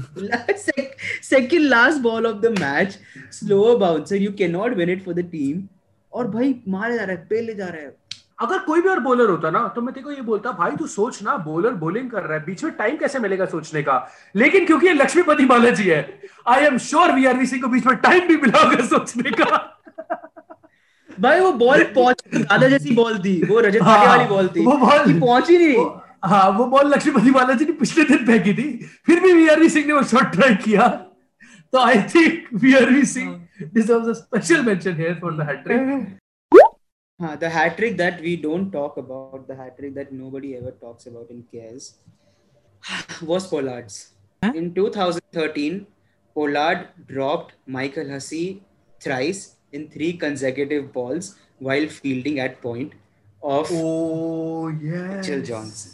second 1.23 1.61
last 1.61 1.99
ball 2.03 2.27
of 2.27 2.37
the 2.43 2.59
match 2.59 2.99
slower 3.33 3.77
bouncer 3.77 4.17
you 4.17 4.33
can 4.33 4.51
not 4.51 4.75
win 4.75 4.91
it 4.91 5.05
for 5.05 5.15
the 5.15 5.25
team 5.33 5.67
और 6.13 6.29
भाई 6.31 6.55
मारे 6.69 6.95
जा 6.99 7.05
रहा 7.05 7.17
है 7.17 7.25
पहले 7.25 7.55
जा 7.55 7.67
रहा 7.67 7.83
है। 7.83 7.97
अगर 8.41 8.59
कोई 8.59 8.81
भी 8.81 8.89
और 8.89 9.01
बॉलर 9.01 9.31
होता 9.31 9.51
ना 9.51 9.69
तो 9.69 9.81
मैं 9.81 9.95
तेको 9.95 10.11
ये 10.11 10.21
बोलता 10.21 10.51
भाई 10.53 10.71
तू 10.71 10.87
सोच 10.87 11.23
ना 11.23 11.37
बॉलर 11.37 11.71
बॉलिंग 11.71 12.11
कर 12.11 12.23
रहा 12.23 12.39
है 12.39 12.45
बीच 12.45 12.65
में 12.65 12.73
टाइम 12.73 12.97
कैसे 12.97 13.19
मिलेगा 13.19 13.45
सोचने 13.47 13.83
का? 13.83 14.11
लेकिन 14.37 14.67
क्योंकि 14.67 14.87
ये 14.87 14.93
लक्ष्मीपति 14.93 15.45
बालाजी 15.45 15.85
है 15.85 16.21
I 16.49 16.65
am 16.65 16.79
sure 16.79 17.13
we 17.13 17.21
VRV 17.21 17.47
Singh 17.47 17.63
को 17.63 17.69
बीच 17.69 17.87
में 17.87 17.97
टाइम 17.97 18.29
भी 18.29 18.37
मिला 18.37 18.63
होगा 18.63 18.87
सोचने 18.87 19.31
का। 19.31 19.79
भाई 21.21 21.41
वो 21.41 21.53
बॉल 21.53 21.83
पहुँच 21.85 22.23
दादा 22.35 22.69
जैसी 22.69 22.95
बॉल 22.95 23.19
थी 23.19 23.47
वो 23.47 23.61
रजत 23.61 23.83
हाँ, 23.83 24.07
वाली 24.07 24.25
बॉल 24.25 24.49
थी 24.49 24.67
वो 24.67 24.77
कि 25.05 25.21
पहुँची 25.21 25.59
नहीं। 25.59 25.87
हाँ 26.25 26.51
वो 26.51 26.65
बॉल 26.67 26.95
लक्ष्मीपति 26.95 27.31
बालाजी 27.31 27.65
ने 27.65 27.73
पिछले 27.73 28.05
दिन 28.05 28.27
फेंकी 28.27 28.55
थी 28.55 28.87
फिर 29.07 29.21
भी 29.21 29.33
वीआरवी 29.33 29.69
सिंह 29.69 29.87
ने 29.87 29.93
वो 29.93 30.03
शॉट 30.03 30.33
ट्राई 30.33 30.55
किया। 30.55 30.89
तो 31.73 31.79
I 31.79 32.03
think 32.03 32.49
VRV 32.55 33.05
Singh 33.05 33.49
a 33.61 34.15
special 34.15 34.63
mention 34.63 34.97
here 34.97 35.17
for 35.21 35.33
the 35.33 35.45
hat 35.45 35.65
trick. 35.65 36.07
Uh, 37.20 37.36
the 37.36 37.50
hat 37.50 37.78
trick 37.78 37.96
that 37.98 38.20
we 38.22 38.36
don't 38.36 38.72
talk 38.72 38.98
about, 38.98 39.48
the 39.48 39.56
hat 39.56 39.78
trick 39.78 39.94
that 39.96 40.12
nobody 40.12 40.56
ever 40.58 40.72
talks 40.72 41.06
about 41.06 41.30
and 41.30 41.50
cares, 41.52 41.96
was 43.22 43.48
Pollard's. 43.48 44.10
Huh? 44.44 44.52
In 44.56 44.74
2013, 44.74 45.86
Pollard 46.34 46.88
dropped 47.08 47.54
Michael 47.66 48.10
Hussey 48.10 48.64
thrice 49.00 49.56
in 49.72 49.90
three 49.90 50.14
consecutive 50.14 50.92
balls 50.92 51.36
while 51.60 51.88
fielding 51.88 52.40
at 52.40 52.62
point 52.62 52.94
of 53.42 53.70
Oh 53.72 54.68
yes. 54.70 55.28
Mitchell 55.28 55.42
Johnson. 55.42 55.92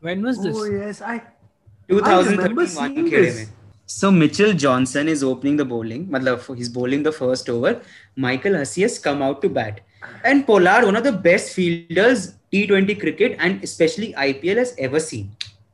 When 0.00 0.22
was 0.22 0.42
this? 0.42 0.56
Oh 0.56 0.64
yes, 0.64 1.00
I 1.00 1.14
I 1.14 2.20
remember 2.22 2.66
2013 2.66 2.66
seeing 2.66 2.96
Wankhede 2.96 3.22
this. 3.22 3.40
में. 3.40 3.48
So 3.86 4.10
Mitchell 4.10 4.52
Johnson 4.52 5.08
is 5.08 5.22
opening 5.22 5.56
the 5.56 5.64
bowling. 5.64 6.06
मतलब 6.10 6.56
he's 6.56 6.68
bowling 6.68 7.02
the 7.02 7.12
first 7.12 7.48
over. 7.48 7.80
Michael 8.16 8.56
Hussey 8.56 8.82
has 8.82 8.98
come 8.98 9.22
out 9.22 9.42
to 9.42 9.48
bat. 9.48 9.80
And 10.23 10.45
Pollard, 10.45 10.85
one 10.85 10.95
of 10.95 11.03
the 11.03 11.11
best 11.11 11.53
fielders 11.53 12.35
T20 12.53 12.99
cricket 12.99 13.35
and 13.39 13.63
especially 13.63 14.13
IPL 14.13 14.57
has 14.57 14.75
ever 14.77 14.99
seen. 14.99 15.31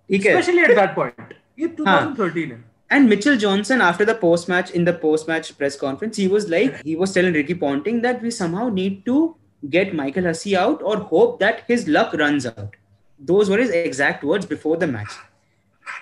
Especially 0.09 0.59
at 0.59 0.75
that 0.75 0.95
point. 0.95 1.33
ये 1.59 1.67
2013 1.75 2.63
And 2.91 3.09
Mitchell 3.09 3.37
Johnson, 3.37 3.81
after 3.81 4.05
the 4.05 4.13
post 4.13 4.47
match, 4.47 4.71
in 4.71 4.85
the 4.85 4.93
post 4.93 5.27
match 5.27 5.57
press 5.57 5.75
conference, 5.75 6.17
he 6.17 6.27
was 6.27 6.49
like, 6.49 6.83
he 6.83 6.95
was 6.95 7.13
telling 7.13 7.33
Ricky 7.33 7.55
Ponting 7.55 8.01
that 8.01 8.21
we 8.21 8.29
somehow 8.29 8.69
need 8.69 9.05
to 9.05 9.35
get 9.69 9.95
Michael 9.95 10.25
Hussey 10.25 10.55
out 10.55 10.83
or 10.83 10.97
hope 10.97 11.39
that 11.39 11.63
his 11.67 11.87
luck 11.87 12.13
runs 12.13 12.45
out. 12.45 12.75
Those 13.17 13.49
were 13.49 13.57
his 13.57 13.71
exact 13.71 14.23
words 14.23 14.45
before 14.45 14.77
the 14.77 14.85
match. 14.87 15.11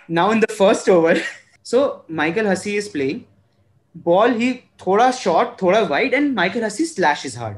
Now, 0.08 0.32
in 0.32 0.42
the 0.42 0.48
first 0.48 0.90
over, 0.90 1.16
so 1.64 2.04
Michael 2.08 2.48
Hussey 2.48 2.76
is 2.76 2.90
playing. 2.90 3.28
Ball, 3.96 4.34
he 4.34 4.66
thoda 4.78 5.18
short, 5.18 5.58
thoda 5.58 5.88
wide, 5.90 6.14
and 6.14 6.36
Michael 6.36 6.64
Hussey 6.64 6.86
slashes 6.86 7.36
hard 7.36 7.58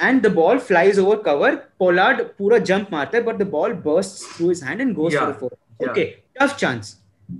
And 0.00 0.22
the 0.22 0.30
ball 0.30 0.58
flies 0.58 0.98
over 0.98 1.16
cover. 1.18 1.50
Pollard 1.78 2.36
pura 2.36 2.60
jump 2.60 2.90
marta 2.90 3.16
hai, 3.18 3.22
but 3.22 3.38
the 3.38 3.44
ball 3.46 3.74
bursts 3.74 4.26
through 4.26 4.48
his 4.50 4.60
hand 4.62 4.80
and 4.80 4.94
goes 4.94 5.12
Yeah. 5.14 5.26
for 5.26 5.30
a 5.30 5.40
four. 5.42 5.50
Yeah. 5.80 5.90
Okay, 5.90 6.06
tough 6.40 6.56
chance. 6.64 6.94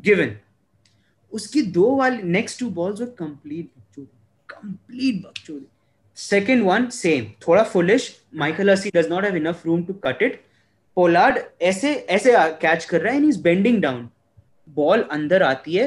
Given. 0.09 0.37
उसकी 1.33 1.63
दो 1.73 1.95
वाली 1.97 2.23
next 2.23 2.59
two 2.61 2.69
balls 2.77 3.01
were 3.01 3.07
complete 3.19 3.67
बकचोदी 3.77 4.07
complete 4.51 5.23
बकचोदी 5.25 5.67
second 6.17 6.63
one 6.67 6.89
same 6.97 7.25
थोड़ा 7.47 7.63
foolish 7.73 8.05
Michael 8.43 8.71
Hussey 8.71 8.91
does 8.95 9.09
not 9.11 9.25
have 9.25 9.37
enough 9.37 9.65
room 9.67 9.83
to 9.85 9.95
cut 10.05 10.23
it 10.23 10.41
Pollard 10.97 11.39
ऐसे 11.71 11.93
ऐसे 12.17 12.33
catch 12.63 12.85
कर 12.85 13.01
रहा 13.01 13.13
है 13.13 13.19
and 13.19 13.29
is 13.29 13.41
bending 13.43 13.81
down 13.83 14.09
ball 14.77 15.03
अंदर 15.19 15.43
आती 15.43 15.75
है 15.77 15.87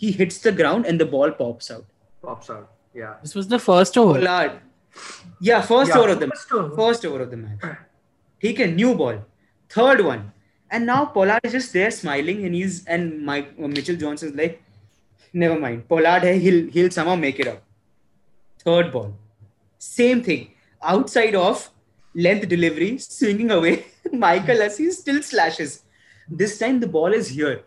he 0.00 0.10
hits 0.18 0.46
the 0.46 0.54
ground 0.56 0.86
and 0.86 1.02
the 1.02 1.08
ball 1.10 1.30
pops 1.38 1.72
out 1.72 1.84
Pops 2.26 2.48
out. 2.52 2.62
Yeah. 3.00 3.10
This 3.24 3.34
was 3.38 3.48
the 3.50 3.58
first 3.64 3.98
over. 4.04 4.14
Pollard 4.14 4.52
या 5.43 5.59
first 5.61 5.97
over 5.97 6.11
of 6.11 6.19
the 6.19 6.29
first 6.75 7.05
over 7.05 7.21
of 7.21 7.29
the 7.29 7.35
match 7.35 7.75
ठीक 8.43 8.59
है 8.59 8.67
new 8.67 8.93
ball 8.95 9.17
third 9.71 10.01
one 10.01 10.29
and 10.71 10.85
now 10.85 11.05
Pollard 11.13 11.45
is 11.45 11.53
just 11.53 11.73
there 11.73 11.89
smiling 11.91 12.43
and 12.45 12.55
is 12.55 12.83
and 12.89 13.13
Mike 13.25 13.55
Mitchell 13.59 13.97
Johns 13.97 14.23
is 14.23 14.35
like 14.37 14.59
never 15.33 15.59
mind 15.59 15.81
Pollard 15.89 16.25
है 16.25 16.33
हिल 16.37 16.69
हिल 16.75 16.89
समाउ 16.89 17.15
make 17.17 17.39
it 17.39 17.47
up 17.47 17.63
third 18.65 18.91
ball 18.93 19.13
same 19.81 20.21
thing 20.27 20.45
outside 20.81 21.35
off 21.35 21.67
length 22.15 22.45
delivery 22.45 22.97
swinging 22.99 23.51
away 23.51 23.83
Michael 24.15 24.61
Hussey 24.61 24.89
still 24.91 25.21
slashes 25.21 25.81
this 26.27 26.59
time 26.59 26.79
the 26.79 26.85
ball 26.91 27.15
is 27.15 27.31
here 27.33 27.63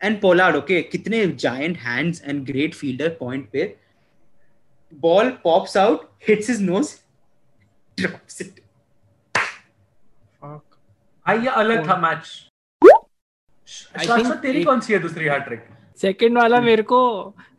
and 0.00 0.20
Pollard 0.20 0.56
okay 0.56 0.80
कितने 0.82 1.26
giant 1.36 1.76
hands 1.78 2.22
and 2.24 2.44
great 2.46 2.74
fielder 2.74 3.08
point 3.20 3.48
पे 3.52 3.74
Ball 4.92 5.32
pops 5.32 5.76
out, 5.76 6.10
hits 6.18 6.46
his 6.46 6.60
nose, 6.60 7.00
drops 7.98 8.40
it. 8.40 8.60
Fuck. 10.42 10.62
हाँ 11.26 11.36
ये 11.36 11.48
अलग 11.48 11.88
था 11.88 11.96
match. 11.96 12.48
तेरी 14.42 14.64
कौन 14.64 14.80
सी 14.80 14.92
है 14.92 14.98
दूसरी 14.98 15.28
hat 15.28 15.46
trick? 15.48 15.60
सेकंड 16.00 16.38
वाला 16.38 16.60
मेरे 16.60 16.82
को 16.82 16.98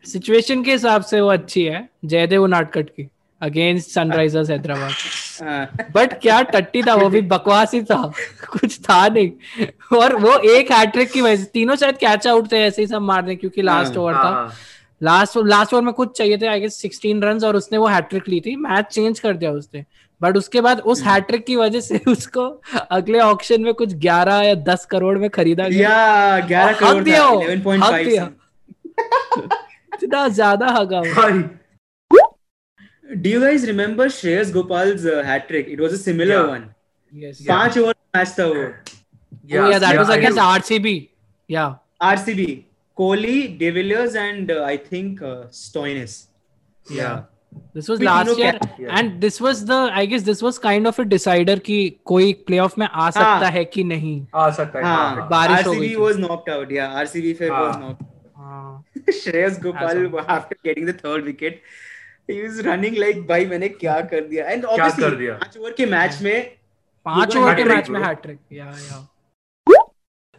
सिचुएशन 0.06 0.64
के 0.64 0.72
हिसाब 0.72 1.02
से 1.04 1.20
वो 1.22 1.30
अच्छी 1.30 1.64
है 1.64 1.88
जयदेव 2.06 2.46
नाटकट 2.46 2.90
की 2.90 3.08
अगेंस्ट 3.42 3.90
सनराइजर्स 3.90 4.50
हैदराबाद 4.50 5.92
बट 5.96 6.14
क्या 6.22 6.42
टट्टी 6.54 6.84
था 6.84 6.94
वो 6.96 7.10
भी 7.10 7.22
बकवास 7.34 7.74
ही 7.74 7.82
था 7.84 8.02
कुछ 8.50 8.80
था 8.80 9.08
नहीं 9.08 9.68
और 9.98 10.16
वो 10.16 10.38
एक 10.52 10.72
हैट्रिक 10.72 11.12
की 11.12 11.22
वजह 11.22 11.36
से 11.36 11.50
तीनों 11.54 11.76
शायद 11.76 11.98
कैच 11.98 12.28
आउट 12.28 12.52
थे 12.52 12.64
ऐसे 12.64 12.82
ही 12.82 12.88
सब 12.88 13.02
मारने 13.02 13.36
क्योंकि 13.36 13.62
लास्ट 13.62 13.98
हाँ, 13.98 14.04
ओवर 14.04 14.14
था 14.14 14.30
हाँ. 14.30 14.52
लास्ट 15.04 15.38
लास्ट 15.38 15.74
ओवर 15.74 15.84
में 15.84 15.94
कुछ 15.94 16.18
चाहिए 16.18 16.38
थे 16.38 16.48
आई 16.48 16.60
गेस 16.60 16.86
16 16.86 17.24
रन 17.24 17.40
और 17.46 17.56
उसने 17.56 17.78
वो 17.78 17.88
हैट्रिक 17.88 18.30
ली 18.30 18.42
थी 18.42 18.56
मैच 18.56 18.86
चेंज 18.86 19.20
कर 19.20 19.38
दिया 19.38 19.52
उसने 19.52 19.86
बट 20.22 20.38
उसके 20.38 20.62
बाद 20.62 20.80
उस। 20.80 21.04
हैट्रिक 21.04 21.46
की 21.46 21.56
वजह 21.56 21.80
से 21.80 21.98
उसको 22.08 22.62
अगले 22.92 23.20
ऑक्शन 23.20 23.62
में 23.62 23.74
कुछ 23.74 23.94
11 23.94 24.44
या 24.44 24.54
10 24.66 24.86
करोड़ 24.86 25.18
में 25.18 25.30
खरीदा 25.30 25.68
गया 25.68 25.90
yeah, 26.40 26.50
11 26.52 26.70
हक 26.70 26.80
करोड़ 26.80 27.04
दिया 27.04 27.24
हक 27.88 28.06
दिया। 28.06 28.30
इतना 30.04 30.28
ज़्यादा 30.28 30.68
हगा. 30.68 31.02
Do 33.24 33.30
you 33.30 33.40
guys 33.40 33.64
remember 33.68 34.06
Shreyas 34.06 34.52
Gopal's 34.54 35.06
uh, 35.06 35.24
hat 35.24 35.48
trick? 35.48 35.68
It 35.68 35.80
was 35.80 35.94
a 35.94 35.98
similar 35.98 36.36
Yeah. 36.36 36.50
one. 36.50 36.66
yes 37.14 37.40
Yeah. 37.40 37.50
पाँच 37.50 37.78
ओवर 37.78 37.94
मैच 38.16 38.36
था 38.40 38.46
वो 38.46 38.54
oh 38.54 39.70
yeah 39.70 39.80
that 39.80 39.98
was 40.00 40.10
I 40.10 40.18
against. 40.18 40.38
RCB 40.38 41.10
yeah 41.50 41.74
RCB, 42.02 42.64
Kohli, 43.00 43.58
De 43.58 43.70
Villiers, 43.72 44.16
and 44.16 44.52
uh, 44.52 44.64
I 44.64 44.78
think 44.78 45.22
uh, 45.22 45.36
Stoinis. 45.64 46.16
Yeah. 46.90 46.96
yeah. 47.02 47.20
this 47.74 47.88
was 47.90 48.02
last 48.06 48.38
year 48.40 48.50
Yeah. 48.78 48.90
and 48.98 49.22
this 49.22 49.38
was 49.44 49.62
the 49.70 49.78
I 50.00 50.06
guess 50.06 50.24
this 50.26 50.42
was 50.48 50.60
kind 50.66 50.90
of 50.90 51.00
a 51.00 51.06
decider 51.14 51.56
कि 51.68 51.78
कोई 52.12 52.28
playoff 52.50 52.78
में 52.78 52.88
आ 52.88 53.10
सकता 53.10 53.48
है 53.56 53.64
कि 53.76 53.84
नहीं 53.84 54.16
आ 54.36 54.50
सकता 54.58 54.80
है. 54.80 54.86
हाँ, 54.86 55.16
हाँ. 55.16 55.28
बारिश 55.30 55.66
हो 55.68 55.74
गई 55.74 55.96
was 55.96 56.20
knocked 56.24 56.50
out. 56.56 56.72
Yeah, 56.78 56.96
RCB 57.04 57.34
फिर 57.38 57.52
हाँ. 57.52 57.64
was 57.68 57.78
knocked. 57.78 58.04
हाँ 58.38 58.86
Shreyas 59.20 59.60
Gopal 59.64 60.20
after 60.38 60.58
getting 60.68 60.86
the 60.86 60.94
third 60.94 61.26
wicket, 61.26 61.62
he 62.28 62.42
was 62.42 62.62
running 62.66 63.00
like 63.06 63.26
भाई 63.28 63.46
मैंने 63.46 63.70
क्या 63.70 64.00
कर 64.14 64.28
दिया? 64.30 64.46
And 64.54 64.66
क्या 64.66 64.76
obviously 64.76 65.04
कर 65.04 65.16
दिया? 65.16 65.34
पाँच 65.44 65.58
ओवर 65.58 65.72
के 65.78 65.86
मैच 65.86 66.22
में 66.22 66.52
पाँच 67.06 67.36
ओवर 67.38 67.56
के 67.56 67.62
hat-trick, 67.64 67.76
मैच 67.76 67.90
में. 67.90 68.00
हैट्रिक 68.08 68.40
या 68.54 68.66
या 68.66 69.08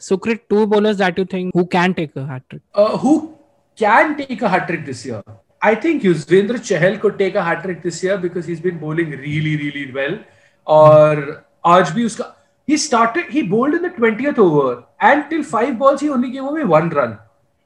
Sukrit, 0.00 0.40
two 0.48 0.66
bowlers 0.66 0.96
that 0.96 1.18
you 1.18 1.24
think 1.24 1.54
who 1.54 1.66
can 1.66 1.94
take 1.94 2.16
a 2.16 2.26
hat 2.26 2.42
trick? 2.48 2.62
Uh, 2.74 2.96
who 2.96 3.36
can 3.76 4.16
take 4.16 4.42
a 4.42 4.48
hat 4.48 4.66
trick 4.66 4.84
this 4.84 5.04
year? 5.04 5.22
I 5.62 5.74
think 5.74 6.02
Yuzvendra 6.02 6.58
Chahal 6.68 6.98
could 7.00 7.18
take 7.18 7.34
a 7.34 7.42
hat 7.44 7.62
trick 7.62 7.82
this 7.82 8.02
year 8.02 8.16
because 8.16 8.46
he's 8.46 8.60
been 8.60 8.78
bowling 8.78 9.10
really, 9.10 9.56
really 9.56 9.92
well. 9.92 10.18
और 10.66 11.44
आज 11.66 11.90
भी 11.94 12.04
उसका 12.04 12.24
he 12.68 12.76
started 12.76 13.30
he 13.34 13.42
bowled 13.42 13.74
in 13.74 13.82
the 13.82 13.90
20th 13.90 14.38
over 14.38 14.84
and 15.00 15.24
till 15.30 15.42
five 15.42 15.78
balls 15.78 16.00
he 16.00 16.10
only 16.16 16.30
gave 16.30 16.44
away 16.44 16.64
one 16.64 16.88
run. 16.90 17.18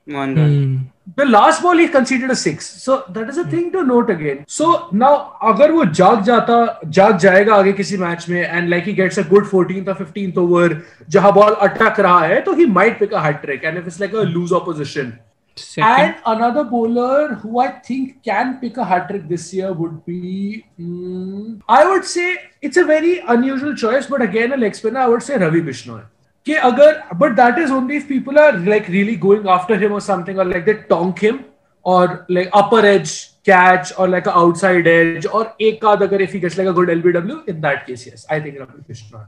one 0.07 0.35
run. 0.35 0.55
Hmm. 0.55 0.74
The 1.16 1.26
last 1.26 1.64
ball 1.64 1.78
he 1.78 1.88
conceded 1.88 2.30
a 2.30 2.36
six. 2.36 2.68
So 2.82 3.04
that 3.10 3.30
is 3.30 3.38
a 3.38 3.46
thing 3.46 3.72
to 3.72 3.84
note 3.84 4.10
again. 4.10 4.44
So 4.48 4.90
now 4.92 5.14
अगर 5.52 5.72
वो 5.72 5.86
जाग 6.00 6.24
जाता 6.24 6.58
जाग 6.98 7.18
जाएगा 7.26 7.56
आगे 7.56 7.74
किसी 7.80 7.98
match 7.98 8.28
में 8.30 8.42
and 8.50 8.70
like 8.70 8.92
he 8.92 8.94
gets 9.00 9.18
a 9.18 9.24
good 9.32 9.50
14th 9.54 9.88
or 9.88 9.96
15th 10.04 10.38
over 10.44 10.68
जहां 11.10 11.32
बॉल 11.40 11.54
अटक 11.70 12.00
रहा 12.00 12.20
है 12.26 12.42
तो 12.46 12.54
he 12.60 12.70
might 12.78 13.00
pick 13.00 13.18
a 13.22 13.26
hat 13.26 13.42
trick 13.46 13.66
and 13.72 13.82
if 13.82 13.90
it's 13.92 14.00
like 14.06 14.14
a 14.14 14.28
loose 14.36 14.54
opposition. 14.62 15.18
Second, 15.56 15.90
And 15.90 16.16
another 16.26 16.64
bowler 16.64 17.36
who 17.36 17.60
I 17.60 17.68
think 17.88 18.24
can 18.24 18.60
pick 18.60 18.78
a 18.78 18.86
hat 18.86 19.10
trick 19.10 19.28
this 19.28 19.54
year 19.54 19.74
would 19.74 20.06
be, 20.06 20.66
mm, 20.80 21.62
I 21.68 21.86
would 21.86 22.06
say 22.06 22.28
it's 22.62 22.78
a 22.78 22.86
very 22.86 23.20
unusual 23.20 23.76
choice, 23.76 24.08
but 24.08 24.22
again 24.22 24.54
a 24.54 24.58
leg 24.58 24.76
spinner. 24.76 25.00
I 25.00 25.08
would 25.08 25.24
say 25.24 25.38
Ravi 25.38 25.62
Bishnoi. 25.62 26.04
कि 26.46 26.54
अगर 26.70 27.18
but 27.20 27.36
that 27.36 27.60
is 27.60 27.72
only 27.72 27.98
if 27.98 28.08
people 28.08 28.40
are 28.40 28.54
like 28.74 28.88
really 28.88 29.16
going 29.16 29.48
after 29.48 29.78
him 29.78 29.92
or 29.92 30.02
something 30.02 30.40
or 30.40 30.46
like 30.46 30.66
they 30.66 30.76
tonk 30.94 31.20
him 31.20 31.44
or 31.84 32.26
like 32.30 32.50
upper 32.54 32.80
edge 32.86 33.32
catch 33.50 33.92
or 33.98 34.08
like 34.08 34.26
an 34.32 34.34
outside 34.36 34.88
edge 34.88 35.26
or 35.26 35.44
एक 35.68 35.86
आध 35.86 36.02
अगर 36.04 36.22
if 36.22 36.34
he 36.34 36.40
gets 36.40 36.58
like 36.58 36.68
a 36.68 36.74
good 36.74 36.90
LBW 36.96 37.48
in 37.48 37.62
that 37.62 37.86
case 37.86 38.08
yes 38.08 38.26
I 38.30 38.40
think 38.40 38.60
Ravi 38.60 38.82
Bishnoi. 38.90 39.26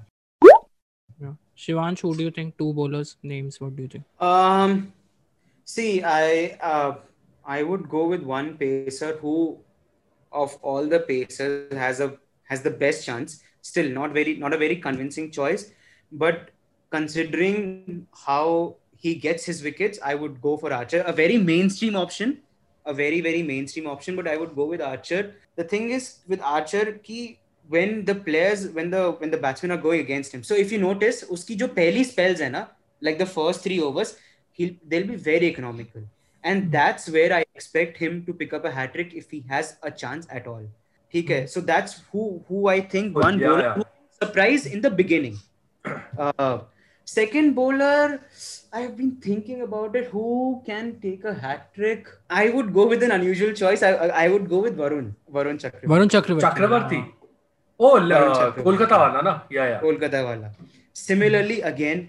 yeah. 1.21 1.33
Shivansh, 1.57 2.01
who 2.01 2.15
do 2.15 2.23
you 2.23 2.31
think? 2.31 2.57
Two 2.57 2.73
bowlers 2.73 3.17
names. 3.23 3.61
What 3.61 3.75
do 3.75 3.83
you 3.83 3.87
think? 3.87 4.05
Um, 4.19 4.93
see, 5.65 6.03
I 6.03 6.57
uh, 6.61 6.95
I 7.45 7.63
would 7.63 7.89
go 7.89 8.07
with 8.07 8.23
one 8.23 8.57
pacer 8.57 9.17
who, 9.17 9.59
of 10.31 10.57
all 10.61 10.87
the 10.87 10.99
pacers, 10.99 11.73
has 11.73 11.99
a 11.99 12.13
has 12.45 12.63
the 12.63 12.71
best 12.71 13.05
chance. 13.05 13.43
Still, 13.61 13.91
not 13.99 14.11
very 14.11 14.35
not 14.37 14.53
a 14.53 14.57
very 14.57 14.77
convincing 14.87 15.29
choice, 15.31 15.71
but 16.11 16.49
considering 16.95 18.07
how 18.25 18.75
he 18.97 19.15
gets 19.15 19.45
his 19.45 19.63
wickets, 19.63 19.99
I 20.03 20.15
would 20.15 20.41
go 20.41 20.57
for 20.57 20.71
Archer. 20.71 21.03
A 21.05 21.13
very 21.13 21.37
mainstream 21.37 21.95
option, 21.95 22.39
a 22.85 22.93
very 22.93 23.21
very 23.21 23.43
mainstream 23.43 23.87
option, 23.87 24.15
but 24.15 24.27
I 24.27 24.37
would 24.37 24.55
go 24.55 24.65
with 24.65 24.81
Archer. 24.81 25.35
The 25.55 25.63
thing 25.63 25.91
is 25.91 26.19
with 26.27 26.41
Archer, 26.41 26.93
ki 27.03 27.39
when 27.67 28.03
the 28.05 28.15
players 28.15 28.67
when 28.69 28.89
the 28.89 29.11
when 29.19 29.31
the 29.31 29.37
batsmen 29.37 29.71
are 29.71 29.77
going 29.77 30.01
against 30.01 30.33
him 30.33 30.43
so 30.43 30.55
if 30.55 30.71
you 30.71 30.77
notice 30.79 31.23
उसकी 31.35 31.55
जो 31.55 31.67
पहली 31.75 32.03
spells 32.05 32.41
है 32.41 32.49
ना 32.49 32.67
like 33.07 33.17
the 33.17 33.27
first 33.33 33.63
three 33.67 33.79
overs 33.79 34.15
he'll 34.59 34.73
they'll 34.87 35.07
be 35.11 35.15
very 35.27 35.45
economical 35.45 36.01
and 36.43 36.71
that's 36.71 37.07
where 37.09 37.31
I 37.37 37.45
expect 37.55 37.97
him 37.97 38.25
to 38.25 38.33
pick 38.33 38.53
up 38.53 38.65
a 38.65 38.71
hat 38.71 38.93
trick 38.93 39.13
if 39.13 39.29
he 39.29 39.43
has 39.53 39.71
a 39.83 39.91
chance 39.91 40.27
at 40.39 40.47
all 40.47 40.65
ठीक 41.13 41.29
है 41.29 41.47
so 41.53 41.63
that's 41.71 41.95
who 42.11 42.27
who 42.49 42.67
I 42.73 42.79
think 42.95 43.17
Oh, 43.17 43.23
one 43.27 43.39
yeah, 43.39 43.47
bowler 43.47 43.63
yeah. 43.69 43.73
who 43.75 43.87
surprised 44.21 44.67
in 44.67 44.81
the 44.87 44.91
beginning 45.01 45.39
uh, 46.17 46.59
second 47.05 47.53
bowler 47.55 48.19
I've 48.73 48.95
been 48.97 49.11
thinking 49.27 49.61
about 49.67 49.95
it 50.01 50.05
who 50.11 50.27
can 50.67 50.91
take 51.05 51.23
a 51.25 51.33
hat 51.45 51.63
trick 51.75 52.07
I 52.41 52.43
would 52.49 52.69
go 52.77 52.85
with 52.91 53.03
an 53.03 53.11
unusual 53.17 53.51
choice 53.61 53.83
I 53.83 53.91
I, 54.05 54.07
I 54.23 54.27
would 54.35 54.47
go 54.53 54.59
with 54.67 54.77
Varun 54.83 55.09
Varun 55.37 55.57
Chakravarti 55.63 55.91
Varun 55.93 56.07
Chakravarthy 56.15 56.47
Chakraborty 56.47 57.01
O 57.79 57.91
Varun 57.97 58.33
Chakravarti. 58.35 58.63
Kolkata 58.63 58.97
वाला 58.97 59.21
ना 59.29 59.33
या 59.53 59.65
या 59.67 59.79
Kolkata 59.83 60.23
wala. 60.29 60.51
Similarly, 60.93 61.61
again, 61.61 61.99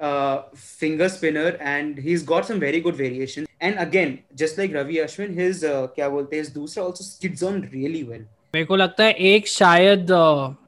uh, 0.00 0.36
finger 0.54 1.08
spinner, 1.08 1.48
and 1.60 1.98
he's 1.98 2.22
got 2.22 2.46
some 2.50 2.60
very 2.60 2.80
good 2.80 2.96
variation. 2.96 3.46
And 3.60 3.78
again, 3.78 4.14
just 4.34 4.58
like 4.58 4.72
Ravi 4.74 4.96
Ashwin, 5.06 5.34
his 5.40 5.62
uh, 5.64 5.86
क्या 5.96 6.08
बोलते 6.08 6.36
हैं, 6.36 6.42
his 6.44 6.52
दूसरा 6.54 6.84
also 6.84 7.04
skids 7.08 7.42
on 7.50 7.60
really 7.74 8.02
well. 8.10 8.24
मेरे 8.54 8.66
को 8.66 8.76
लगता 8.76 9.04
है 9.04 9.12
एक 9.32 9.48
शायद 9.48 10.06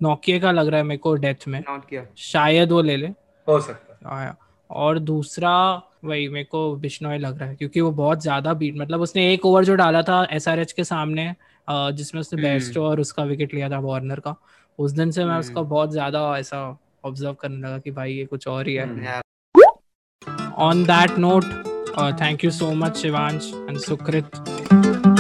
नोकिया 0.02 0.38
का 0.40 0.50
लग 0.52 0.68
रहा 0.68 0.80
है 0.80 0.84
मेरे 0.86 0.98
को 1.06 1.14
डेथ 1.24 1.48
में 1.48 1.60
Not 1.64 1.88
किया. 1.90 2.04
शायद 2.30 2.72
वो 2.72 2.82
ले 2.82 2.96
ले 2.96 3.08
हो 3.49 3.59
सकता 3.59 4.19
है। 4.19 4.33
और 4.69 4.99
दूसरा 4.99 5.81
वही 6.05 6.27
मेरे 6.29 6.45
को 6.45 6.75
बिश्नोई 6.75 7.17
लग 7.17 7.39
रहा 7.39 7.49
है 7.49 7.55
क्योंकि 7.55 7.81
वो 7.81 7.91
बहुत 7.91 8.21
ज़्यादा 8.21 8.53
बीट 8.53 8.77
मतलब 8.77 9.01
उसने 9.01 9.33
एक 9.33 9.45
ओवर 9.45 9.65
जो 9.65 9.75
डाला 9.75 10.01
था 10.01 10.27
एसआरएच 10.31 10.71
के 10.71 10.83
सामने 10.83 11.33
जिसमें 11.69 12.19
उसने 12.21 12.41
हम्म। 12.41 12.49
बेस्ट 12.49 12.77
और 12.77 12.99
उसका 12.99 13.23
विकेट 13.23 13.53
लिया 13.53 13.69
था 13.69 13.79
वार्नर 13.79 14.19
का 14.19 14.35
उस 14.79 14.91
दिन 14.91 15.11
से 15.11 15.23
मैं 15.23 15.31
हम्म। 15.31 15.39
उसका 15.39 15.61
बहुत 15.61 15.91
ज़्यादा 15.91 16.37
ऐसा 16.37 16.79
ऑब्ज़र्व 17.05 17.33
करने 17.33 17.67
लगा 17.67 17.77
कि 17.77 17.91
भाई 17.91 18.13
ये 18.13 18.25
कुछ 18.25 18.47
और 18.47 18.67
ही 18.67 18.75
है। 18.75 19.21
On 20.57 20.83
that 20.83 21.17
note 21.17 21.43
thank 22.21 22.43
you 22.43 22.51
so 22.51 22.71
much 22.73 22.75
you 22.75 22.75
so 22.75 22.75
much 22.75 23.01
shivansh 23.01 23.53
and 23.69 23.77
sukrit. 23.79 25.16